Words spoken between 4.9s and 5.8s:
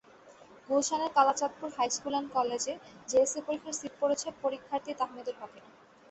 তাহমিদুল হকের।